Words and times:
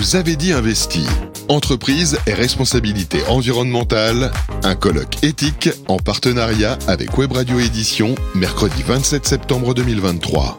vous 0.00 0.16
avez 0.16 0.34
dit 0.34 0.54
investi. 0.54 1.04
Entreprise 1.50 2.16
et 2.26 2.32
responsabilité 2.32 3.18
environnementale, 3.28 4.32
un 4.62 4.74
colloque 4.74 5.22
éthique 5.22 5.68
en 5.88 5.98
partenariat 5.98 6.78
avec 6.88 7.18
Web 7.18 7.32
Radio 7.32 7.58
Édition, 7.58 8.14
mercredi 8.34 8.82
27 8.82 9.26
septembre 9.26 9.74
2023. 9.74 10.58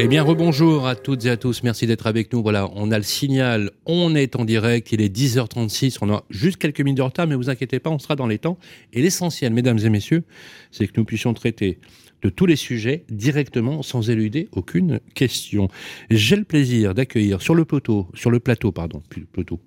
Eh 0.00 0.08
bien, 0.08 0.22
rebonjour 0.22 0.86
à 0.86 0.94
toutes 0.94 1.26
et 1.26 1.30
à 1.30 1.36
tous. 1.36 1.62
Merci 1.62 1.86
d'être 1.86 2.06
avec 2.06 2.32
nous. 2.32 2.40
Voilà, 2.40 2.70
on 2.74 2.90
a 2.90 2.96
le 2.96 3.04
signal. 3.04 3.70
On 3.84 4.14
est 4.14 4.36
en 4.36 4.46
direct. 4.46 4.90
Il 4.92 5.02
est 5.02 5.14
10h36. 5.14 5.98
On 6.00 6.14
a 6.14 6.24
juste 6.30 6.56
quelques 6.56 6.80
minutes 6.80 6.96
de 6.96 7.02
retard, 7.02 7.26
mais 7.26 7.34
vous 7.34 7.50
inquiétez 7.50 7.78
pas, 7.78 7.90
on 7.90 7.98
sera 7.98 8.16
dans 8.16 8.26
les 8.26 8.38
temps. 8.38 8.58
Et 8.94 9.02
l'essentiel, 9.02 9.52
mesdames 9.52 9.80
et 9.80 9.90
messieurs, 9.90 10.22
c'est 10.70 10.86
que 10.86 10.92
nous 10.96 11.04
puissions 11.04 11.34
traiter 11.34 11.78
de 12.22 12.28
tous 12.28 12.46
les 12.46 12.56
sujets 12.56 13.04
directement 13.10 13.82
sans 13.82 14.10
éluder 14.10 14.48
aucune 14.52 15.00
question. 15.14 15.68
J'ai 16.10 16.36
le 16.36 16.44
plaisir 16.44 16.94
d'accueillir 16.94 17.42
sur 17.42 17.54
le 17.54 17.64
plateau, 17.64 18.08
sur 18.14 18.30
le 18.30 18.40
plateau, 18.40 18.72
pardon, 18.72 19.02
plus 19.08 19.20
le 19.20 19.26
plateau, 19.26 19.60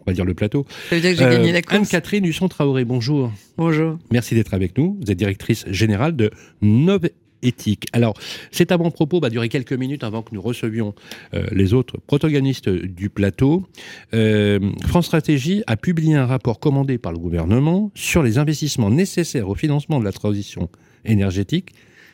on 0.00 0.04
va 0.06 0.12
dire 0.12 0.24
le 0.24 0.34
plateau. 0.34 0.66
Ça 0.88 0.96
veut 0.96 1.02
dire 1.02 1.12
que 1.12 1.18
j'ai 1.18 1.24
gagné 1.24 1.52
la 1.52 1.62
course. 1.62 1.76
Anne-Catherine 1.76 2.24
Husson-Traoré, 2.24 2.84
bonjour. 2.84 3.32
Bonjour. 3.56 3.98
Merci 4.10 4.34
d'être 4.34 4.54
avec 4.54 4.76
nous. 4.78 4.98
Vous 5.00 5.10
êtes 5.10 5.18
directrice 5.18 5.64
générale 5.68 6.16
de 6.16 6.30
Nove 6.60 7.08
éthique. 7.42 7.86
Alors, 7.92 8.14
cet 8.50 8.72
avant-propos 8.72 9.20
va 9.20 9.28
durer 9.28 9.48
quelques 9.48 9.72
minutes 9.72 10.04
avant 10.04 10.22
que 10.22 10.34
nous 10.34 10.40
recevions 10.40 10.94
euh, 11.34 11.44
les 11.52 11.74
autres 11.74 11.98
protagonistes 11.98 12.68
du 12.68 13.10
plateau. 13.10 13.66
Euh, 14.14 14.60
France 14.86 15.06
Stratégie 15.06 15.62
a 15.66 15.76
publié 15.76 16.14
un 16.14 16.26
rapport 16.26 16.60
commandé 16.60 16.98
par 16.98 17.12
le 17.12 17.18
gouvernement 17.18 17.90
sur 17.94 18.22
les 18.22 18.38
investissements 18.38 18.90
nécessaires 18.90 19.48
au 19.48 19.54
financement 19.54 19.98
de 19.98 20.04
la 20.04 20.12
transition 20.12 20.68
énergétique. 21.04 21.72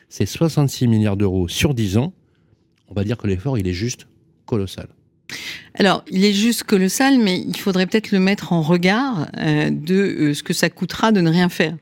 C'est 0.09 0.25
66 0.25 0.87
milliards 0.87 1.17
d'euros 1.17 1.47
sur 1.47 1.73
10 1.73 1.97
ans. 1.97 2.13
On 2.87 2.93
va 2.93 3.03
dire 3.03 3.17
que 3.17 3.27
l'effort, 3.27 3.57
il 3.57 3.67
est 3.67 3.73
juste 3.73 4.07
colossal. 4.45 4.89
Alors, 5.75 6.03
il 6.09 6.25
est 6.25 6.33
juste 6.33 6.63
colossal, 6.63 7.19
mais 7.19 7.39
il 7.39 7.57
faudrait 7.57 7.85
peut-être 7.85 8.11
le 8.11 8.19
mettre 8.19 8.53
en 8.53 8.61
regard 8.61 9.27
euh, 9.37 9.69
de 9.69 10.33
ce 10.33 10.43
que 10.43 10.53
ça 10.53 10.69
coûtera 10.69 11.11
de 11.11 11.21
ne 11.21 11.29
rien 11.29 11.49
faire. 11.49 11.75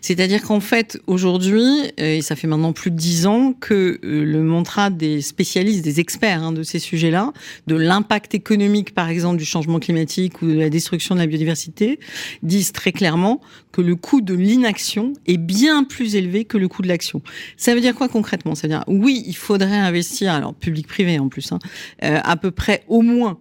C'est-à-dire 0.00 0.42
qu'en 0.42 0.60
fait, 0.60 1.00
aujourd'hui, 1.06 1.64
euh, 2.00 2.16
et 2.16 2.22
ça 2.22 2.36
fait 2.36 2.46
maintenant 2.46 2.72
plus 2.72 2.90
de 2.90 2.96
dix 2.96 3.26
ans, 3.26 3.52
que 3.58 3.98
euh, 4.04 4.24
le 4.24 4.42
mantra 4.42 4.90
des 4.90 5.20
spécialistes, 5.20 5.84
des 5.84 6.00
experts 6.00 6.42
hein, 6.42 6.52
de 6.52 6.62
ces 6.62 6.78
sujets-là, 6.78 7.32
de 7.66 7.76
l'impact 7.76 8.34
économique, 8.34 8.94
par 8.94 9.08
exemple, 9.08 9.38
du 9.38 9.44
changement 9.44 9.78
climatique 9.78 10.42
ou 10.42 10.46
de 10.46 10.58
la 10.58 10.70
destruction 10.70 11.14
de 11.14 11.20
la 11.20 11.26
biodiversité, 11.26 11.98
disent 12.42 12.72
très 12.72 12.92
clairement 12.92 13.40
que 13.72 13.80
le 13.80 13.96
coût 13.96 14.20
de 14.20 14.34
l'inaction 14.34 15.14
est 15.26 15.38
bien 15.38 15.84
plus 15.84 16.14
élevé 16.14 16.44
que 16.44 16.58
le 16.58 16.68
coût 16.68 16.82
de 16.82 16.88
l'action. 16.88 17.22
Ça 17.56 17.74
veut 17.74 17.80
dire 17.80 17.94
quoi 17.94 18.08
concrètement? 18.08 18.54
Ça 18.54 18.66
veut 18.66 18.74
dire, 18.74 18.84
oui, 18.86 19.24
il 19.26 19.36
faudrait 19.36 19.78
investir, 19.78 20.32
alors 20.32 20.54
public-privé 20.54 21.18
en 21.18 21.28
plus, 21.28 21.52
hein, 21.52 21.58
euh, 22.04 22.18
à 22.22 22.36
peu 22.36 22.50
près 22.50 22.84
au 22.88 23.00
moins 23.00 23.38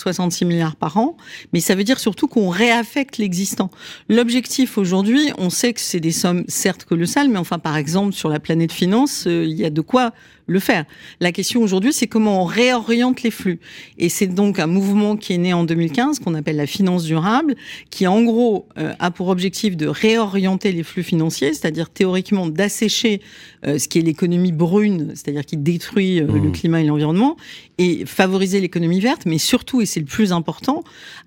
66 0.00 0.44
milliards 0.44 0.76
par 0.76 0.96
an, 0.96 1.16
mais 1.52 1.60
ça 1.60 1.74
veut 1.74 1.84
dire 1.84 1.98
surtout 1.98 2.26
qu'on 2.26 2.48
réaffecte 2.48 3.18
l'existant. 3.18 3.70
L'objectif 4.08 4.78
aujourd'hui, 4.78 5.30
on 5.38 5.50
sait 5.50 5.72
que 5.72 5.80
c'est 5.80 6.00
des 6.00 6.12
sommes 6.12 6.44
certes 6.48 6.84
colossales, 6.84 7.28
mais 7.28 7.38
enfin 7.38 7.58
par 7.58 7.76
exemple 7.76 8.14
sur 8.14 8.28
la 8.28 8.40
planète 8.40 8.72
finance, 8.72 9.26
euh, 9.26 9.44
il 9.44 9.56
y 9.56 9.64
a 9.64 9.70
de 9.70 9.80
quoi 9.80 10.12
le 10.50 10.58
faire. 10.58 10.84
La 11.20 11.30
question 11.30 11.62
aujourd'hui, 11.62 11.92
c'est 11.92 12.08
comment 12.08 12.42
on 12.42 12.44
réoriente 12.44 13.22
les 13.22 13.30
flux. 13.30 13.60
Et 13.98 14.08
c'est 14.08 14.26
donc 14.26 14.58
un 14.58 14.66
mouvement 14.66 15.16
qui 15.16 15.32
est 15.32 15.38
né 15.38 15.52
en 15.52 15.62
2015, 15.62 16.18
qu'on 16.18 16.34
appelle 16.34 16.56
la 16.56 16.66
finance 16.66 17.04
durable, 17.04 17.54
qui 17.90 18.06
en 18.08 18.22
gros 18.22 18.66
euh, 18.76 18.92
a 18.98 19.12
pour 19.12 19.28
objectif 19.28 19.76
de 19.76 19.86
réorienter 19.86 20.72
les 20.72 20.82
flux 20.82 21.04
financiers, 21.04 21.54
c'est-à-dire 21.54 21.88
théoriquement 21.88 22.48
d'assécher 22.48 23.20
euh, 23.64 23.78
ce 23.78 23.86
qui 23.86 24.00
est 24.00 24.02
l'économie 24.02 24.52
brune, 24.52 25.12
c'est-à-dire 25.14 25.46
qui 25.46 25.56
détruit 25.56 26.18
le 26.18 26.26
mmh. 26.26 26.52
climat 26.52 26.80
et 26.80 26.84
l'environnement, 26.84 27.36
et 27.78 28.04
favoriser 28.04 28.60
l'économie 28.60 29.00
verte, 29.00 29.26
mais 29.26 29.38
surtout, 29.38 29.80
et 29.80 29.86
c'est 29.90 30.00
le 30.00 30.06
plus 30.06 30.32
important, 30.32 30.82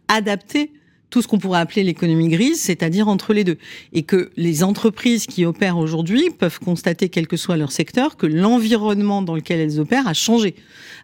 adapter 0.08 0.72
tout 1.14 1.22
ce 1.22 1.28
qu'on 1.28 1.38
pourrait 1.38 1.60
appeler 1.60 1.84
l'économie 1.84 2.28
grise, 2.28 2.60
c'est-à-dire 2.60 3.08
entre 3.08 3.36
les 3.36 3.44
deux. 3.44 3.60
Et 3.94 4.02
que 4.02 4.32
les 4.36 4.64
entreprises 4.64 5.28
qui 5.28 5.46
opèrent 5.46 5.78
aujourd'hui 5.78 6.32
peuvent 6.32 6.58
constater, 6.58 7.08
quel 7.08 7.28
que 7.28 7.38
soit 7.38 7.56
leur 7.56 7.72
secteur, 7.72 8.18
que 8.18 8.26
l'environnement 8.26 9.22
dans 9.22 9.36
lequel 9.36 9.60
elles 9.60 9.80
opèrent 9.80 10.08
a 10.08 10.16
changé. 10.16 10.56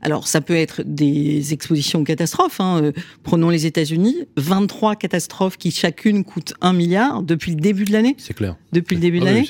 Alors, 0.02 0.28
ça 0.28 0.42
peut 0.42 0.56
être 0.56 0.82
des 0.84 1.54
expositions 1.54 2.00
aux 2.00 2.04
catastrophes. 2.04 2.60
Hein. 2.60 2.82
Euh, 2.82 2.92
prenons 3.24 3.50
les 3.50 3.66
États-Unis, 3.66 4.16
23 4.38 4.96
catastrophes 4.96 5.58
qui 5.58 5.70
chacune 5.70 6.24
coûtent 6.24 6.54
1 6.62 6.74
milliard 6.74 7.22
depuis 7.22 7.52
le 7.52 7.60
début 7.60 7.84
de 7.84 7.92
l'année. 7.92 8.16
C'est 8.18 8.34
clair. 8.34 8.56
Depuis 8.72 8.96
le 8.96 9.02
début 9.02 9.20
de 9.20 9.26
ah 9.26 9.32
l'année. 9.32 9.50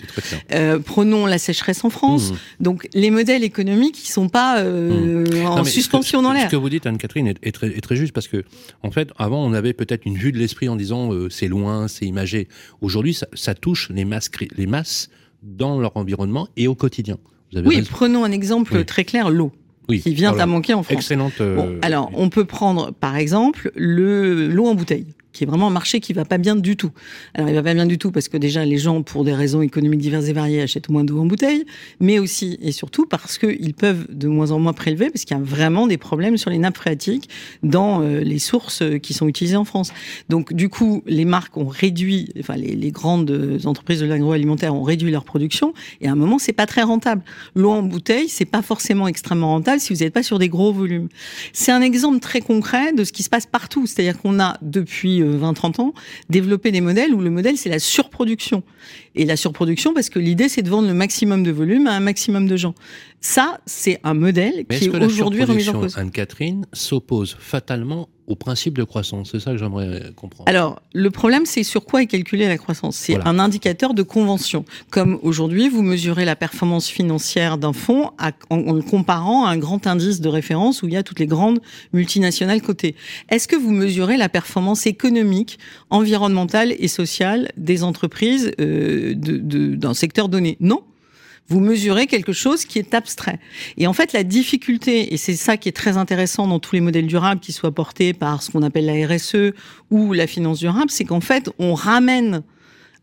euh, 0.53 0.79
prenons 0.79 1.25
la 1.25 1.37
sécheresse 1.37 1.85
en 1.85 1.89
France. 1.89 2.31
Mmh. 2.31 2.63
Donc, 2.63 2.87
les 2.93 3.11
modèles 3.11 3.43
économiques, 3.43 4.03
ils 4.03 4.11
sont 4.11 4.27
pas 4.27 4.59
euh, 4.59 5.23
mmh. 5.23 5.45
en 5.45 5.63
suspension 5.63 6.21
dans 6.21 6.33
l'air. 6.33 6.47
Ce 6.47 6.51
que 6.51 6.55
vous 6.55 6.69
dites, 6.69 6.85
Anne-Catherine, 6.85 7.27
est, 7.27 7.51
très, 7.51 7.67
est, 7.67 7.81
très, 7.81 7.95
juste 7.95 8.11
parce 8.13 8.27
que, 8.27 8.43
en 8.83 8.91
fait, 8.91 9.11
avant, 9.17 9.45
on 9.45 9.53
avait 9.53 9.73
peut-être 9.73 10.05
une 10.05 10.17
vue 10.17 10.31
de 10.31 10.39
en 10.67 10.75
disant 10.75 11.13
euh, 11.13 11.29
c'est 11.29 11.47
loin, 11.47 11.87
c'est 11.87 12.05
imagé. 12.05 12.47
Aujourd'hui, 12.81 13.17
ça, 13.33 13.55
touche 13.55 13.89
les 13.89 14.05
masses, 14.05 14.29
les 14.55 14.67
masses 14.67 15.09
dans 15.43 15.79
leur 15.79 15.95
environnement 15.97 16.47
et 16.57 16.67
au 16.67 16.75
quotidien. 16.75 17.17
oui, 17.53 17.81
prenons 17.89 18.23
un 18.23 18.31
exemple 18.31 18.83
très 18.85 19.05
clair, 19.05 19.29
l'eau. 19.29 19.51
qui 19.87 20.13
vient 20.13 20.37
à 20.37 20.45
manquer 20.45 20.73
en 20.73 20.83
France. 20.83 20.95
Excellente. 20.95 21.41
Euh, 21.41 21.79
alors, 21.81 22.11
on 22.13 22.29
peut 22.29 22.45
prendre, 22.45 22.91
par 22.91 23.15
exemple, 23.15 23.71
l'eau 23.75 24.65
en 24.65 24.75
bouteille 24.75 25.07
qui 25.31 25.43
est 25.43 25.47
vraiment 25.47 25.67
un 25.67 25.71
marché 25.71 25.99
qui 25.99 26.13
va 26.13 26.25
pas 26.25 26.37
bien 26.37 26.55
du 26.55 26.75
tout. 26.75 26.91
Alors 27.33 27.49
il 27.49 27.55
va 27.55 27.63
pas 27.63 27.73
bien 27.73 27.85
du 27.85 27.97
tout 27.97 28.11
parce 28.11 28.27
que 28.27 28.37
déjà 28.37 28.65
les 28.65 28.77
gens, 28.77 29.03
pour 29.03 29.23
des 29.23 29.33
raisons 29.33 29.61
économiques 29.61 29.99
diverses 29.99 30.27
et 30.27 30.33
variées, 30.33 30.61
achètent 30.61 30.89
moins 30.89 31.03
d'eau 31.03 31.19
en 31.19 31.25
bouteille, 31.25 31.65
mais 31.99 32.19
aussi 32.19 32.57
et 32.61 32.71
surtout 32.71 33.05
parce 33.05 33.37
qu'ils 33.37 33.73
peuvent 33.73 34.07
de 34.09 34.27
moins 34.27 34.51
en 34.51 34.59
moins 34.59 34.73
prélever 34.73 35.09
parce 35.09 35.25
qu'il 35.25 35.37
y 35.37 35.39
a 35.39 35.43
vraiment 35.43 35.87
des 35.87 35.97
problèmes 35.97 36.37
sur 36.37 36.49
les 36.49 36.57
nappes 36.57 36.77
phréatiques 36.77 37.29
dans 37.63 38.01
euh, 38.01 38.21
les 38.21 38.39
sources 38.39 38.83
qui 39.01 39.13
sont 39.13 39.27
utilisées 39.27 39.55
en 39.55 39.65
France. 39.65 39.91
Donc 40.29 40.53
du 40.53 40.69
coup, 40.69 41.03
les 41.05 41.25
marques 41.25 41.57
ont 41.57 41.67
réduit, 41.67 42.29
enfin 42.39 42.55
les, 42.55 42.75
les 42.75 42.91
grandes 42.91 43.59
entreprises 43.65 43.99
de 43.99 44.05
l'agroalimentaire 44.05 44.73
ont 44.73 44.83
réduit 44.83 45.11
leur 45.11 45.25
production 45.25 45.73
et 46.01 46.07
à 46.07 46.11
un 46.11 46.15
moment 46.15 46.39
c'est 46.39 46.53
pas 46.53 46.65
très 46.65 46.81
rentable. 46.81 47.21
L'eau 47.55 47.71
en 47.71 47.83
bouteille, 47.83 48.29
c'est 48.29 48.45
pas 48.45 48.61
forcément 48.61 49.07
extrêmement 49.07 49.49
rentable 49.49 49.79
si 49.79 49.93
vous 49.93 49.99
n'êtes 49.99 50.13
pas 50.13 50.23
sur 50.23 50.39
des 50.39 50.49
gros 50.49 50.73
volumes. 50.73 51.09
C'est 51.53 51.71
un 51.71 51.81
exemple 51.81 52.19
très 52.19 52.41
concret 52.41 52.93
de 52.93 53.03
ce 53.03 53.11
qui 53.11 53.23
se 53.23 53.29
passe 53.29 53.45
partout, 53.45 53.85
c'est-à-dire 53.85 54.17
qu'on 54.19 54.39
a 54.39 54.57
depuis 54.61 55.18
20-30 55.23 55.81
ans, 55.81 55.93
développer 56.29 56.71
des 56.71 56.81
modèles 56.81 57.13
où 57.13 57.21
le 57.21 57.29
modèle, 57.29 57.57
c'est 57.57 57.69
la 57.69 57.79
surproduction. 57.79 58.63
Et 59.15 59.25
la 59.25 59.35
surproduction, 59.35 59.93
parce 59.93 60.09
que 60.09 60.19
l'idée, 60.19 60.49
c'est 60.49 60.61
de 60.61 60.69
vendre 60.69 60.87
le 60.87 60.93
maximum 60.93 61.43
de 61.43 61.51
volume 61.51 61.87
à 61.87 61.93
un 61.93 61.99
maximum 61.99 62.47
de 62.47 62.57
gens. 62.57 62.75
Ça, 63.21 63.59
c'est 63.65 63.99
un 64.03 64.13
modèle 64.13 64.65
qui 64.69 64.85
est, 64.85 65.03
aujourd'hui 65.03 65.43
remis 65.43 65.67
en 65.69 65.73
cause. 65.73 65.97
Anne-Catherine 65.97 66.65
s'oppose 66.73 67.35
fatalement 67.39 68.09
au 68.29 68.35
principe 68.35 68.77
de 68.77 68.83
croissance. 68.83 69.31
C'est 69.31 69.39
ça 69.39 69.51
que 69.51 69.57
j'aimerais 69.57 70.13
comprendre. 70.15 70.47
Alors, 70.47 70.81
le 70.93 71.09
problème, 71.09 71.45
c'est 71.45 71.63
sur 71.63 71.83
quoi 71.83 72.03
est 72.03 72.05
calculée 72.05 72.47
la 72.47 72.59
croissance. 72.59 72.95
C'est 72.95 73.17
un 73.25 73.39
indicateur 73.39 73.95
de 73.95 74.03
convention. 74.03 74.65
Comme 74.91 75.19
aujourd'hui, 75.23 75.67
vous 75.67 75.81
mesurez 75.81 76.25
la 76.25 76.35
performance 76.35 76.87
financière 76.87 77.57
d'un 77.57 77.73
fonds 77.73 78.11
en, 78.51 78.73
le 78.73 78.83
comparant 78.83 79.45
à 79.45 79.49
un 79.49 79.57
grand 79.57 79.87
indice 79.87 80.21
de 80.21 80.29
référence 80.29 80.83
où 80.83 80.87
il 80.87 80.93
y 80.93 80.97
a 80.97 81.01
toutes 81.01 81.19
les 81.19 81.25
grandes 81.25 81.59
multinationales 81.91 82.61
cotées. 82.61 82.95
Est-ce 83.29 83.47
que 83.47 83.55
vous 83.55 83.71
mesurez 83.71 84.15
la 84.15 84.29
performance 84.29 84.85
économique, 84.85 85.57
environnementale 85.89 86.75
et 86.77 86.87
sociale 86.87 87.49
des 87.57 87.83
entreprises 87.83 88.51
euh, 88.59 89.15
d'un 89.15 89.95
secteur 89.95 90.29
donné? 90.29 90.55
Non 90.59 90.83
vous 91.49 91.59
mesurez 91.59 92.07
quelque 92.07 92.31
chose 92.31 92.65
qui 92.65 92.79
est 92.79 92.93
abstrait. 92.93 93.39
Et 93.77 93.87
en 93.87 93.93
fait, 93.93 94.13
la 94.13 94.23
difficulté, 94.23 95.13
et 95.13 95.17
c'est 95.17 95.35
ça 95.35 95.57
qui 95.57 95.67
est 95.67 95.73
très 95.73 95.97
intéressant 95.97 96.47
dans 96.47 96.59
tous 96.59 96.75
les 96.75 96.81
modèles 96.81 97.07
durables 97.07 97.41
qui 97.41 97.51
soient 97.51 97.73
portés 97.73 98.13
par 98.13 98.43
ce 98.43 98.51
qu'on 98.51 98.63
appelle 98.63 98.85
la 98.85 99.07
RSE 99.07 99.53
ou 99.89 100.13
la 100.13 100.27
finance 100.27 100.59
durable, 100.59 100.91
c'est 100.91 101.05
qu'en 101.05 101.21
fait, 101.21 101.49
on 101.57 101.73
ramène 101.73 102.43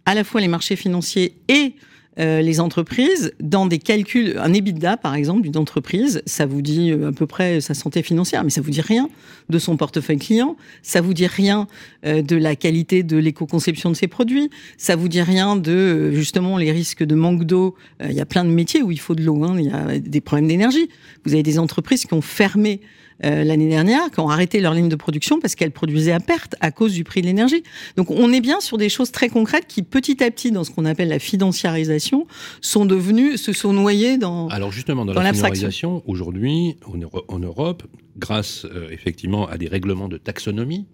à 0.04 0.14
la 0.14 0.22
fois 0.22 0.40
les 0.40 0.48
marchés 0.48 0.76
financiers 0.76 1.34
et 1.48 1.74
euh, 2.18 2.40
les 2.40 2.60
entreprises 2.60 3.32
dans 3.40 3.66
des 3.66 3.78
calculs, 3.78 4.38
un 4.38 4.54
EBITDA 4.54 4.96
par 4.96 5.14
exemple 5.14 5.42
d'une 5.42 5.58
entreprise, 5.58 6.22
ça 6.24 6.46
vous 6.46 6.62
dit 6.62 6.90
euh, 6.90 7.10
à 7.10 7.12
peu 7.12 7.26
près 7.26 7.60
sa 7.60 7.74
santé 7.74 8.02
financière, 8.02 8.42
mais 8.42 8.48
ça 8.48 8.62
vous 8.62 8.70
dit 8.70 8.80
rien 8.80 9.10
de 9.50 9.58
son 9.58 9.76
portefeuille 9.76 10.16
client, 10.16 10.56
ça 10.82 11.02
vous 11.02 11.12
dit 11.12 11.26
rien 11.26 11.66
euh, 12.06 12.22
de 12.22 12.36
la 12.36 12.56
qualité 12.56 13.02
de 13.02 13.18
l'éco-conception 13.18 13.90
de 13.90 13.96
ses 13.96 14.08
produits, 14.08 14.48
ça 14.78 14.96
vous 14.96 15.08
dit 15.08 15.20
rien 15.20 15.56
de 15.56 16.10
justement 16.12 16.56
les 16.56 16.72
risques 16.72 17.04
de 17.04 17.14
manque 17.14 17.44
d'eau. 17.44 17.74
Il 18.02 18.12
y 18.12 18.20
a 18.20 18.26
plein 18.26 18.44
de 18.44 18.50
métiers 18.50 18.82
où 18.82 18.90
il 18.90 19.00
faut 19.00 19.14
de 19.14 19.22
l'eau, 19.22 19.44
hein. 19.44 19.56
il 19.58 19.66
y 19.66 19.70
a 19.70 19.98
des 19.98 20.20
problèmes 20.22 20.48
d'énergie. 20.48 20.88
Vous 21.24 21.34
avez 21.34 21.42
des 21.42 21.58
entreprises 21.58 22.06
qui 22.06 22.14
ont 22.14 22.22
fermé 22.22 22.80
euh, 23.24 23.44
l'année 23.44 23.68
dernière, 23.68 24.10
qui 24.10 24.20
ont 24.20 24.28
arrêté 24.28 24.60
leur 24.60 24.74
ligne 24.74 24.90
de 24.90 24.96
production 24.96 25.40
parce 25.40 25.54
qu'elles 25.54 25.70
produisaient 25.70 26.12
à 26.12 26.20
perte 26.20 26.54
à 26.60 26.70
cause 26.70 26.92
du 26.92 27.02
prix 27.02 27.22
de 27.22 27.26
l'énergie. 27.26 27.62
Donc 27.96 28.10
on 28.10 28.30
est 28.30 28.42
bien 28.42 28.60
sur 28.60 28.76
des 28.76 28.90
choses 28.90 29.10
très 29.10 29.30
concrètes 29.30 29.66
qui, 29.66 29.82
petit 29.82 30.22
à 30.22 30.30
petit, 30.30 30.50
dans 30.50 30.64
ce 30.64 30.70
qu'on 30.70 30.84
appelle 30.84 31.08
la 31.08 31.18
financiarisation, 31.18 32.26
sont 32.60 32.84
devenues, 32.84 33.38
se 33.38 33.54
sont 33.54 33.72
noyées 33.72 34.18
dans 34.18 34.48
Alors 34.48 34.70
justement, 34.70 35.06
dans, 35.06 35.14
la 35.14 35.32
financiarisation, 35.32 36.02
aujourd'hui, 36.06 36.76
en 37.28 37.38
Europe, 37.38 37.84
grâce 38.18 38.66
euh, 38.66 38.88
effectivement 38.90 39.46
à 39.46 39.56
des 39.56 39.68
règlements 39.68 40.08
de 40.08 40.18
taxonomie, 40.18 40.86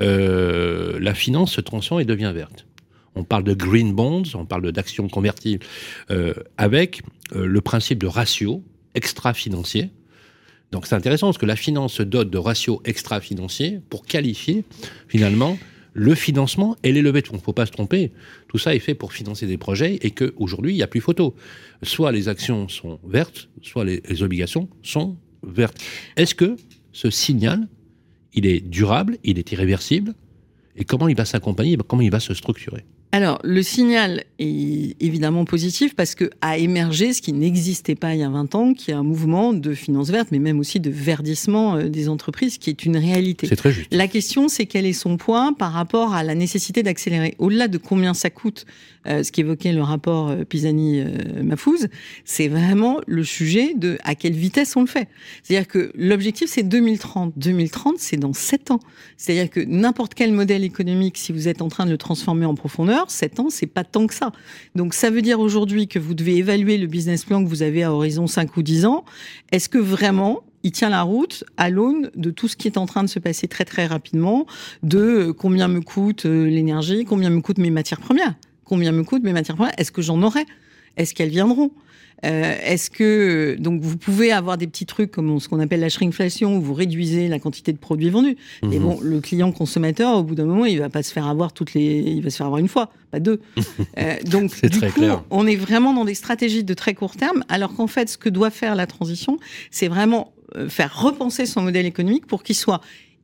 euh, 0.00 0.98
la 1.00 1.14
finance 1.14 1.52
se 1.52 1.60
transforme 1.60 2.00
et 2.00 2.04
devient 2.04 2.32
verte. 2.34 2.66
On 3.14 3.22
parle 3.22 3.44
de 3.44 3.54
green 3.54 3.92
bonds, 3.92 4.22
on 4.34 4.46
parle 4.46 4.72
d'actions 4.72 5.06
convertibles, 5.06 5.64
avec 6.56 7.02
le 7.34 7.60
principe 7.60 7.98
de 7.98 8.06
ratio 8.06 8.64
extra-financier 8.94 9.90
Donc 10.72 10.86
c'est 10.86 10.94
intéressant 10.94 11.28
parce 11.28 11.38
que 11.38 11.46
la 11.46 11.54
finance 11.54 11.92
se 11.92 12.02
dote 12.02 12.30
de 12.30 12.38
ratios 12.38 12.80
extra-financiers 12.84 13.80
pour 13.90 14.04
qualifier 14.04 14.64
finalement 15.06 15.58
le 15.92 16.14
financement 16.14 16.76
et 16.82 16.92
les 16.92 17.02
levées 17.02 17.20
de. 17.20 17.26
Il 17.36 17.40
ne 17.40 17.44
faut 17.44 17.52
pas 17.52 17.66
se 17.66 17.72
tromper. 17.72 18.10
Tout 18.48 18.56
ça 18.56 18.74
est 18.74 18.78
fait 18.78 18.94
pour 18.94 19.12
financer 19.12 19.46
des 19.46 19.58
projets 19.58 19.96
et 19.96 20.10
qu'aujourd'hui, 20.10 20.72
il 20.72 20.76
n'y 20.76 20.82
a 20.82 20.86
plus 20.86 21.02
photo. 21.02 21.34
Soit 21.82 22.10
les 22.10 22.28
actions 22.28 22.68
sont 22.68 22.98
vertes, 23.06 23.50
soit 23.60 23.84
les, 23.84 24.02
les 24.08 24.22
obligations 24.22 24.68
sont 24.82 25.18
vertes. 25.42 25.76
Est-ce 26.16 26.34
que 26.34 26.56
ce 26.92 27.10
signal, 27.10 27.68
il 28.32 28.46
est 28.46 28.60
durable, 28.60 29.18
il 29.24 29.38
est 29.38 29.52
irréversible? 29.52 30.14
Et 30.76 30.86
comment 30.86 31.08
il 31.08 31.16
va 31.16 31.26
s'accompagner, 31.26 31.76
comment 31.86 32.00
il 32.00 32.10
va 32.10 32.20
se 32.20 32.32
structurer? 32.32 32.86
Alors, 33.14 33.38
le 33.44 33.62
signal 33.62 34.24
est 34.38 34.96
évidemment 34.98 35.44
positif 35.44 35.94
parce 35.94 36.14
que 36.14 36.30
a 36.40 36.56
émergé 36.56 37.12
ce 37.12 37.20
qui 37.20 37.34
n'existait 37.34 37.94
pas 37.94 38.14
il 38.14 38.20
y 38.20 38.22
a 38.22 38.30
20 38.30 38.54
ans, 38.54 38.72
qui 38.72 38.90
est 38.90 38.94
un 38.94 39.02
mouvement 39.02 39.52
de 39.52 39.74
finance 39.74 40.08
verte, 40.08 40.28
mais 40.32 40.38
même 40.38 40.58
aussi 40.58 40.80
de 40.80 40.88
verdissement 40.88 41.76
euh, 41.76 41.88
des 41.90 42.08
entreprises, 42.08 42.56
qui 42.56 42.70
est 42.70 42.86
une 42.86 42.96
réalité. 42.96 43.46
C'est 43.46 43.56
très 43.56 43.70
juste. 43.70 43.92
La 43.92 44.08
question, 44.08 44.48
c'est 44.48 44.64
quel 44.64 44.86
est 44.86 44.94
son 44.94 45.18
point 45.18 45.52
par 45.52 45.72
rapport 45.72 46.14
à 46.14 46.22
la 46.22 46.34
nécessité 46.34 46.82
d'accélérer. 46.82 47.34
Au-delà 47.38 47.68
de 47.68 47.76
combien 47.76 48.14
ça 48.14 48.30
coûte, 48.30 48.64
euh, 49.06 49.22
ce 49.22 49.30
qu'évoquait 49.30 49.72
le 49.72 49.82
rapport 49.82 50.30
euh, 50.30 50.44
Pisani-Mafouz, 50.44 51.88
c'est 52.24 52.48
vraiment 52.48 52.98
le 53.06 53.24
sujet 53.24 53.74
de 53.74 53.98
à 54.04 54.14
quelle 54.14 54.32
vitesse 54.32 54.74
on 54.74 54.80
le 54.80 54.86
fait. 54.86 55.08
C'est-à-dire 55.42 55.68
que 55.68 55.92
l'objectif, 55.94 56.48
c'est 56.48 56.62
2030. 56.62 57.34
2030, 57.36 57.96
c'est 57.98 58.16
dans 58.16 58.32
7 58.32 58.70
ans. 58.70 58.80
C'est-à-dire 59.18 59.50
que 59.50 59.60
n'importe 59.60 60.14
quel 60.14 60.32
modèle 60.32 60.64
économique, 60.64 61.18
si 61.18 61.32
vous 61.32 61.46
êtes 61.46 61.60
en 61.60 61.68
train 61.68 61.84
de 61.84 61.90
le 61.90 61.98
transformer 61.98 62.46
en 62.46 62.54
profondeur, 62.54 63.01
7 63.10 63.40
ans, 63.40 63.50
c'est 63.50 63.66
pas 63.66 63.84
tant 63.84 64.06
que 64.06 64.14
ça. 64.14 64.32
Donc 64.74 64.94
ça 64.94 65.10
veut 65.10 65.22
dire 65.22 65.40
aujourd'hui 65.40 65.88
que 65.88 65.98
vous 65.98 66.14
devez 66.14 66.36
évaluer 66.36 66.78
le 66.78 66.86
business 66.86 67.24
plan 67.24 67.42
que 67.42 67.48
vous 67.48 67.62
avez 67.62 67.82
à 67.82 67.92
horizon 67.92 68.26
5 68.26 68.56
ou 68.56 68.62
10 68.62 68.86
ans. 68.86 69.04
Est-ce 69.50 69.68
que 69.68 69.78
vraiment 69.78 70.42
il 70.62 70.72
tient 70.72 70.90
la 70.90 71.02
route 71.02 71.44
à 71.56 71.70
l'aune 71.70 72.10
de 72.14 72.30
tout 72.30 72.48
ce 72.48 72.56
qui 72.56 72.68
est 72.68 72.78
en 72.78 72.86
train 72.86 73.02
de 73.02 73.08
se 73.08 73.18
passer 73.18 73.48
très 73.48 73.64
très 73.64 73.86
rapidement, 73.86 74.46
de 74.82 74.98
euh, 74.98 75.32
combien 75.32 75.68
me 75.68 75.80
coûte 75.80 76.26
euh, 76.26 76.46
l'énergie, 76.46 77.04
combien 77.04 77.30
me 77.30 77.40
coûtent 77.40 77.58
mes 77.58 77.70
matières 77.70 78.00
premières, 78.00 78.34
combien 78.64 78.92
me 78.92 79.02
coûtent 79.02 79.24
mes 79.24 79.32
matières 79.32 79.56
premières, 79.56 79.74
est-ce 79.78 79.92
que 79.92 80.02
j'en 80.02 80.22
aurai, 80.22 80.46
est-ce 80.96 81.14
qu'elles 81.14 81.30
viendront? 81.30 81.70
Euh, 82.24 82.54
Est-ce 82.62 82.88
que 82.88 83.56
donc 83.58 83.80
vous 83.80 83.96
pouvez 83.96 84.30
avoir 84.30 84.56
des 84.56 84.68
petits 84.68 84.86
trucs 84.86 85.10
comme 85.10 85.40
ce 85.40 85.48
qu'on 85.48 85.58
appelle 85.58 85.80
la 85.80 85.88
shrinkflation 85.88 86.56
où 86.56 86.60
vous 86.60 86.74
réduisez 86.74 87.26
la 87.26 87.40
quantité 87.40 87.72
de 87.72 87.78
produits 87.78 88.10
vendus. 88.10 88.36
Mais 88.62 88.78
mhm. 88.78 88.82
bon, 88.82 89.00
le 89.02 89.20
client 89.20 89.50
consommateur, 89.50 90.16
au 90.16 90.22
bout 90.22 90.36
d'un 90.36 90.44
moment, 90.44 90.64
il 90.64 90.78
va 90.78 90.88
pas 90.88 91.02
se 91.02 91.12
faire 91.12 91.26
avoir 91.26 91.52
toutes 91.52 91.74
les, 91.74 91.98
il 91.98 92.22
va 92.22 92.30
se 92.30 92.36
faire 92.36 92.46
avoir 92.46 92.60
une 92.60 92.68
fois, 92.68 92.90
pas 93.10 93.18
deux. 93.18 93.40
euh, 93.98 94.14
donc 94.24 94.54
du 94.64 94.80
coup, 94.80 94.86
clair. 94.92 95.24
on 95.30 95.46
est 95.48 95.56
vraiment 95.56 95.94
dans 95.94 96.04
des 96.04 96.14
stratégies 96.14 96.62
de 96.62 96.74
très 96.74 96.94
court 96.94 97.16
terme, 97.16 97.42
alors 97.48 97.74
qu'en 97.74 97.88
fait, 97.88 98.08
ce 98.08 98.18
que 98.18 98.28
doit 98.28 98.50
faire 98.50 98.76
la 98.76 98.86
transition, 98.86 99.38
c'est 99.72 99.88
vraiment 99.88 100.32
euh, 100.56 100.68
faire 100.68 101.02
repenser 101.02 101.44
son 101.44 101.62
modèle 101.62 101.86
économique 101.86 102.26
pour 102.26 102.44
qu'il 102.44 102.56
soit 102.56 102.80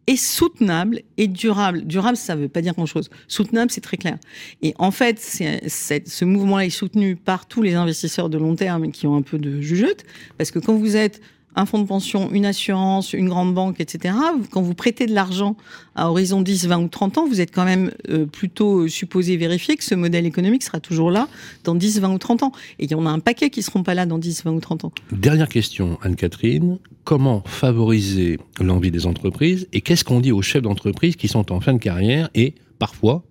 est 0.09 0.17
soutenable 0.17 1.03
et 1.19 1.29
durable. 1.29 1.85
Durable, 1.85 2.17
ça 2.17 2.35
ne 2.35 2.41
veut 2.41 2.49
pas 2.49 2.63
dire 2.63 2.75
grand-chose. 2.75 3.11
Soutenable, 3.29 3.71
c'est 3.71 3.83
très 3.83 3.99
clair. 3.99 4.19
Et 4.63 4.75
en 4.79 4.91
fait, 4.91 5.21
ce 5.21 6.25
mouvement-là 6.25 6.65
est 6.65 6.71
soutenu 6.71 7.15
par 7.15 7.47
tous 7.47 7.63
les 7.63 7.75
investisseurs 7.75 8.29
de 8.29 8.39
long 8.39 8.57
terme 8.57 8.91
qui 8.91 9.07
ont 9.07 9.15
un 9.15 9.23
peu 9.23 9.39
de 9.39 9.61
jugeote, 9.61 10.05
parce 10.37 10.51
que 10.51 10.59
quand 10.59 10.75
vous 10.75 10.97
êtes 10.97 11.21
un 11.59 11.67
fonds 11.67 11.81
de 11.81 11.87
pension, 11.87 12.31
une 12.33 12.47
assurance, 12.47 13.13
une 13.13 13.29
grande 13.29 13.53
banque, 13.53 13.81
etc., 13.81 14.15
quand 14.51 14.63
vous 14.63 14.75
prêtez 14.75 15.07
de 15.07 15.15
l'argent 15.15 15.57
à 15.97 16.09
horizon 16.09 16.41
10, 16.41 16.69
20 16.69 16.79
ou 16.79 16.89
30 16.89 17.19
ans, 17.19 17.27
vous 17.27 17.41
êtes 17.41 17.53
quand 17.53 17.65
même 17.65 17.91
euh, 18.09 18.27
plutôt 18.27 18.87
supposé 18.87 19.37
vérifier 19.37 19.77
que 19.77 19.83
ce 19.83 19.97
modèle 19.97 20.25
économique 20.25 20.63
sera 20.63 20.79
toujours 20.79 21.11
là 21.11 21.29
dans 21.65 21.75
10, 21.75 22.01
20 22.01 22.15
ou 22.15 22.19
30 22.19 22.45
ans. 22.45 22.53
Et 22.79 22.85
il 22.85 22.91
y 22.91 22.95
en 22.95 23.05
a 23.07 23.11
un 23.11 23.19
paquet 23.19 23.51
qui 23.51 23.61
ne 23.61 23.65
seront 23.65 23.83
pas 23.83 23.95
là 23.95 24.07
dans 24.07 24.19
10, 24.19 24.45
20 24.45 24.53
ou 24.53 24.61
30 24.61 24.85
ans. 24.85 24.93
Dernière 25.11 25.49
question, 25.49 25.99
Anne-Catherine. 26.03 26.79
Comment 27.03 27.43
favoriser 27.45 28.39
l'envie 28.61 28.91
des 28.91 29.07
entreprises 29.07 29.67
et 29.73 29.81
qu'est-ce 29.81 30.05
qu'on 30.05 30.21
dit 30.21 30.31
aux 30.31 30.43
chefs 30.43 30.63
d'entreprise 30.63 31.17
qui 31.17 31.27
sont 31.27 31.51
en 31.51 31.61
fin 31.61 31.73
de 31.73 31.79
carrière 31.79 32.29
et 32.35 32.55
parfois, 32.79 33.25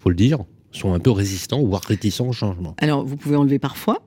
faut 0.00 0.10
le 0.10 0.16
dire, 0.16 0.40
sont 0.72 0.92
un 0.92 0.98
peu 0.98 1.10
résistants, 1.10 1.62
voire 1.62 1.82
réticents 1.82 2.28
au 2.28 2.32
changement? 2.32 2.74
Alors, 2.78 3.04
vous 3.04 3.16
pouvez 3.16 3.36
enlever 3.36 3.58
parfois, 3.58 4.02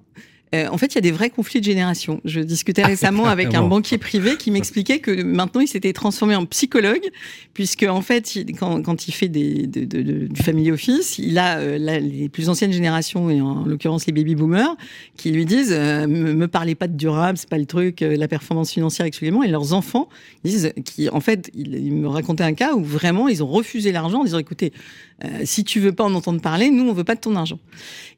euh, 0.54 0.68
en 0.70 0.78
fait, 0.78 0.94
il 0.94 0.96
y 0.96 0.98
a 1.00 1.02
des 1.02 1.12
vrais 1.12 1.30
conflits 1.30 1.60
de 1.60 1.66
génération. 1.66 2.22
Je 2.26 2.40
discutais 2.40 2.84
récemment 2.84 3.26
avec 3.26 3.54
un 3.56 3.64
banquier 3.64 3.98
privé 3.98 4.38
qui 4.38 4.52
m'expliquait 4.52 5.00
que 5.00 5.24
maintenant, 5.24 5.62
il 5.62 5.68
s'était 5.68 5.94
transformé 5.94 6.36
en 6.36 6.46
psychologue, 6.46 7.10
puisque 7.54 7.84
en 7.84 8.02
fait, 8.02 8.36
il, 8.36 8.56
quand, 8.56 8.82
quand, 8.84 9.08
il 9.08 9.14
fait 9.14 9.30
des, 9.30 9.66
de, 9.66 9.86
de, 9.86 10.02
de, 10.02 10.28
du 10.28 10.42
family 10.42 10.72
office, 10.72 11.18
il 11.18 11.38
a 11.40 11.58
euh, 11.58 11.78
la, 11.80 12.00
les 12.00 12.30
plus 12.30 12.50
anciennes 12.50 12.72
générations, 12.72 13.30
et 13.30 13.42
en 13.42 13.66
l'occurrence 13.66 14.06
les 14.06 14.14
baby 14.14 14.36
boomers, 14.36 14.76
qui 15.18 15.32
lui 15.32 15.46
disent 15.46 15.74
euh, 15.74 16.08
me, 16.08 16.34
me, 16.34 16.48
parlez 16.48 16.76
pas 16.76 16.88
de 16.88 16.96
durable, 16.96 17.38
c'est 17.38 17.50
pas 17.50 17.58
le 17.58 17.66
truc, 17.66 18.02
la 18.02 18.28
performance 18.28 18.72
financière 18.72 19.08
exclusivement, 19.08 19.44
et 19.44 19.48
leurs 19.48 19.74
enfants 19.74 20.08
disent, 20.44 20.72
qui 20.86 21.10
en 21.10 21.20
fait, 21.20 21.50
il, 21.56 21.74
il, 21.76 21.94
me 21.94 22.08
racontait 22.08 22.44
un 22.44 22.54
cas 22.54 22.74
où 22.76 22.84
vraiment 22.84 23.28
ils 23.28 23.44
ont 23.44 23.48
refusé 23.48 23.92
l'argent 23.92 24.20
en 24.20 24.24
disant 24.24 24.40
écoutez, 24.40 24.72
si 25.44 25.64
tu 25.64 25.80
veux 25.80 25.94
pas 25.94 26.04
en 26.04 26.14
entendre 26.14 26.42
parler, 26.42 26.70
nous 26.70 26.88
on 26.88 26.94
veut 26.94 27.04
pas 27.04 27.16
de 27.16 27.20
ton 27.22 27.36
argent. 27.36 27.60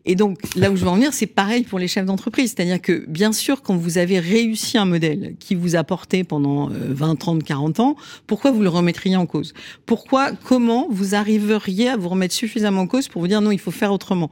Et 0.05 0.15
donc 0.15 0.39
là 0.55 0.71
où 0.71 0.75
je 0.75 0.83
veux 0.83 0.89
en 0.89 0.95
venir, 0.95 1.13
c'est 1.13 1.25
pareil 1.25 1.63
pour 1.63 1.79
les 1.79 1.87
chefs 1.87 2.05
d'entreprise. 2.05 2.53
C'est-à-dire 2.55 2.81
que 2.81 3.05
bien 3.07 3.31
sûr, 3.31 3.61
quand 3.61 3.75
vous 3.75 3.97
avez 3.97 4.19
réussi 4.19 4.77
un 4.77 4.85
modèle 4.85 5.35
qui 5.39 5.55
vous 5.55 5.75
a 5.75 5.83
porté 5.83 6.23
pendant 6.23 6.69
20, 6.69 7.15
30, 7.15 7.43
40 7.43 7.79
ans, 7.79 7.95
pourquoi 8.27 8.51
vous 8.51 8.61
le 8.61 8.69
remettriez 8.69 9.15
en 9.15 9.25
cause? 9.25 9.53
Pourquoi, 9.85 10.31
comment 10.31 10.87
vous 10.89 11.15
arriveriez 11.15 11.89
à 11.89 11.97
vous 11.97 12.09
remettre 12.09 12.33
suffisamment 12.33 12.81
en 12.81 12.87
cause 12.87 13.07
pour 13.07 13.21
vous 13.21 13.27
dire 13.27 13.41
non, 13.41 13.51
il 13.51 13.59
faut 13.59 13.71
faire 13.71 13.91
autrement? 13.91 14.29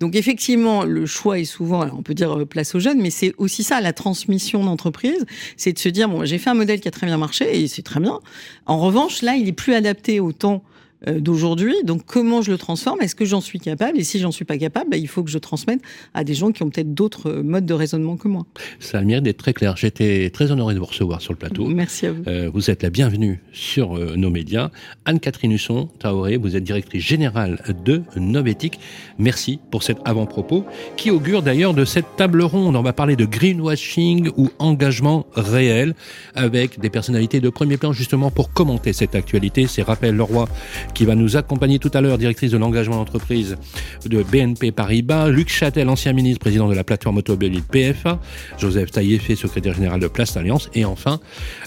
Donc 0.00 0.14
effectivement, 0.14 0.84
le 0.84 1.06
choix 1.06 1.38
est 1.38 1.44
souvent, 1.44 1.80
alors 1.80 1.98
on 1.98 2.02
peut 2.02 2.14
dire 2.14 2.38
euh, 2.38 2.44
place 2.44 2.74
aux 2.74 2.80
jeunes, 2.80 3.00
mais 3.00 3.10
c'est 3.10 3.34
aussi 3.38 3.64
ça, 3.64 3.80
la 3.80 3.92
transmission 3.92 4.64
d'entreprise, 4.64 5.24
c'est 5.56 5.72
de 5.72 5.78
se 5.78 5.88
dire 5.88 6.08
bon, 6.08 6.24
j'ai 6.24 6.38
fait 6.38 6.50
un 6.50 6.54
modèle 6.54 6.80
qui 6.80 6.88
a 6.88 6.92
très 6.92 7.06
bien 7.06 7.18
marché 7.18 7.60
et 7.60 7.66
c'est 7.66 7.82
très 7.82 8.00
bien. 8.00 8.20
En 8.66 8.78
revanche, 8.78 9.22
là, 9.22 9.34
il 9.34 9.48
est 9.48 9.52
plus 9.52 9.74
adapté 9.74 10.20
au 10.20 10.32
temps 10.32 10.62
euh, 10.64 10.75
d'aujourd'hui. 11.06 11.74
Donc, 11.84 12.02
comment 12.06 12.42
je 12.42 12.50
le 12.50 12.58
transforme? 12.58 13.00
Est-ce 13.00 13.14
que 13.14 13.24
j'en 13.24 13.40
suis 13.40 13.60
capable? 13.60 13.98
Et 13.98 14.04
si 14.04 14.18
j'en 14.18 14.32
suis 14.32 14.44
pas 14.44 14.58
capable, 14.58 14.90
bah, 14.90 14.96
il 14.96 15.08
faut 15.08 15.22
que 15.22 15.30
je 15.30 15.38
transmette 15.38 15.80
à 16.14 16.24
des 16.24 16.34
gens 16.34 16.52
qui 16.52 16.62
ont 16.62 16.70
peut-être 16.70 16.94
d'autres 16.94 17.30
euh, 17.30 17.42
modes 17.42 17.66
de 17.66 17.74
raisonnement 17.74 18.16
que 18.16 18.28
moi. 18.28 18.46
Ça 18.80 18.98
a 18.98 19.00
le 19.00 19.06
mérite 19.06 19.24
d'être 19.24 19.38
très 19.38 19.52
clair. 19.52 19.76
J'étais 19.76 20.30
très 20.30 20.50
honoré 20.50 20.74
de 20.74 20.78
vous 20.78 20.86
recevoir 20.86 21.20
sur 21.20 21.32
le 21.32 21.38
plateau. 21.38 21.66
Merci 21.66 22.06
à 22.06 22.12
vous. 22.12 22.22
Euh, 22.26 22.50
vous 22.52 22.70
êtes 22.70 22.82
la 22.82 22.90
bienvenue 22.90 23.40
sur 23.52 23.96
euh, 23.96 24.14
nos 24.16 24.30
médias. 24.30 24.70
Anne-Catherine 25.04 25.52
Husson, 25.52 25.88
Taoré, 25.98 26.36
vous 26.36 26.56
êtes 26.56 26.64
directrice 26.64 27.02
générale 27.02 27.62
de 27.84 28.02
Novétique. 28.16 28.78
Merci 29.18 29.58
pour 29.70 29.82
cet 29.82 29.98
avant-propos 30.04 30.64
qui 30.96 31.10
augure 31.10 31.42
d'ailleurs 31.42 31.74
de 31.74 31.84
cette 31.84 32.16
table 32.16 32.42
ronde. 32.42 32.76
On 32.76 32.82
va 32.82 32.92
parler 32.92 33.16
de 33.16 33.24
greenwashing 33.24 34.30
ou 34.36 34.50
engagement 34.58 35.26
réel 35.34 35.94
avec 36.34 36.80
des 36.80 36.90
personnalités 36.90 37.40
de 37.40 37.48
premier 37.48 37.76
plan 37.76 37.92
justement 37.92 38.30
pour 38.30 38.52
commenter 38.52 38.92
cette 38.92 39.14
actualité. 39.14 39.66
C'est 39.66 39.82
Raphaël 39.82 40.16
Leroy 40.16 40.48
qui 40.96 41.04
va 41.04 41.14
nous 41.14 41.36
accompagner 41.36 41.78
tout 41.78 41.90
à 41.92 42.00
l'heure, 42.00 42.16
directrice 42.16 42.50
de 42.50 42.56
l'engagement 42.56 42.96
d'entreprise 42.96 43.58
de 44.06 44.22
BNP 44.22 44.72
Paribas, 44.72 45.28
Luc 45.28 45.50
Châtel, 45.50 45.90
ancien 45.90 46.14
ministre, 46.14 46.40
président 46.40 46.68
de 46.68 46.74
la 46.74 46.84
plateforme 46.84 47.18
automobile 47.18 47.62
PFA, 47.62 48.18
Joseph 48.58 48.92
Taillefer, 48.92 49.36
secrétaire 49.36 49.74
général 49.74 50.00
de 50.00 50.08
Place 50.08 50.38
Alliance, 50.38 50.70
et 50.74 50.86
enfin 50.86 51.20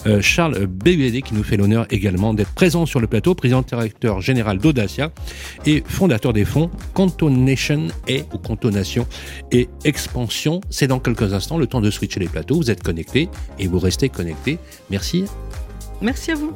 euh, 0.08 0.20
Charles 0.20 0.66
BBD 0.66 1.22
qui 1.22 1.34
nous 1.34 1.44
fait 1.44 1.56
l'honneur 1.56 1.86
également 1.90 2.34
d'être 2.34 2.50
présent 2.50 2.86
sur 2.86 2.98
le 2.98 3.06
plateau, 3.06 3.36
président 3.36 3.62
directeur 3.62 4.20
général 4.20 4.58
d'Audacia 4.58 5.12
et 5.64 5.84
fondateur 5.86 6.32
des 6.32 6.44
fonds 6.44 6.68
Cantonation 6.94 7.86
et 8.08 8.24
ou 8.32 8.38
Cantonation 8.38 9.06
et 9.52 9.68
Expansion. 9.84 10.60
C'est 10.70 10.88
dans 10.88 10.98
quelques 10.98 11.32
instants 11.32 11.56
le 11.56 11.68
temps 11.68 11.80
de 11.80 11.90
switcher 11.92 12.18
les 12.18 12.28
plateaux. 12.28 12.56
Vous 12.56 12.70
êtes 12.72 12.82
connectés 12.82 13.28
et 13.60 13.68
vous 13.68 13.78
restez 13.78 14.08
connectés. 14.08 14.58
Merci. 14.90 15.24
Merci 16.00 16.32
à 16.32 16.34
vous. 16.34 16.52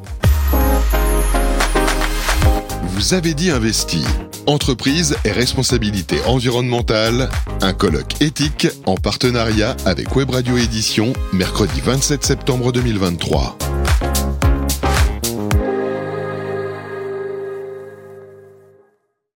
Vous 3.05 3.13
avez 3.13 3.35
dit 3.35 3.51
investi. 3.51 4.03
Entreprise 4.47 5.15
et 5.27 5.31
responsabilité 5.31 6.17
environnementale, 6.25 7.29
un 7.61 7.75
colloque 7.75 8.23
éthique 8.23 8.67
en 8.87 8.95
partenariat 8.95 9.77
avec 9.85 10.17
Web 10.17 10.31
Radio 10.31 10.57
Édition, 10.57 11.13
mercredi 11.35 11.83
27 11.83 12.25
septembre 12.25 12.73
2023. 12.73 13.59